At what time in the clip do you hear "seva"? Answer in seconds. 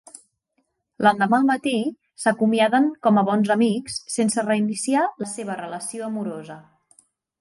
5.37-5.59